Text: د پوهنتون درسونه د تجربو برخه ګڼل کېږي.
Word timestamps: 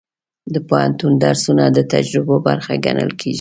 د 0.53 0.55
پوهنتون 0.67 1.13
درسونه 1.25 1.63
د 1.71 1.77
تجربو 1.93 2.35
برخه 2.47 2.73
ګڼل 2.85 3.11
کېږي. 3.21 3.29